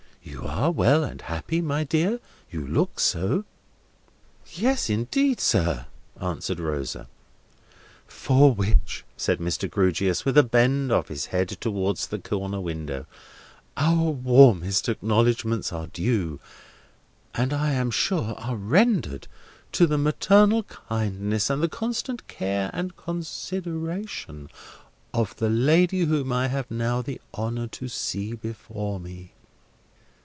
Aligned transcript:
You 0.23 0.43
are 0.45 0.69
well 0.69 1.03
and 1.03 1.19
happy, 1.19 1.61
my 1.61 1.83
dear? 1.83 2.19
You 2.51 2.65
look 2.67 2.99
so." 2.99 3.43
"Yes, 4.53 4.87
indeed, 4.87 5.39
sir," 5.39 5.87
answered 6.19 6.59
Rosa. 6.59 7.07
"For 8.05 8.53
which," 8.53 9.03
said 9.17 9.39
Mr. 9.39 9.67
Grewgious, 9.69 10.23
with 10.23 10.37
a 10.37 10.43
bend 10.43 10.91
of 10.91 11.07
his 11.07 11.27
head 11.27 11.49
towards 11.59 12.05
the 12.05 12.19
corner 12.19 12.61
window, 12.61 13.07
"our 13.75 14.11
warmest 14.11 14.87
acknowledgments 14.89 15.73
are 15.73 15.87
due, 15.87 16.39
and 17.33 17.51
I 17.51 17.71
am 17.71 17.89
sure 17.89 18.35
are 18.35 18.55
rendered, 18.55 19.27
to 19.71 19.87
the 19.87 19.97
maternal 19.97 20.63
kindness 20.63 21.49
and 21.49 21.63
the 21.63 21.69
constant 21.69 22.27
care 22.27 22.69
and 22.73 22.95
consideration 22.95 24.49
of 25.15 25.35
the 25.37 25.49
lady 25.49 26.01
whom 26.01 26.31
I 26.31 26.47
have 26.47 26.69
now 26.69 27.01
the 27.01 27.19
honour 27.33 27.67
to 27.69 27.87
see 27.87 28.33
before 28.35 28.99
me." 28.99 29.33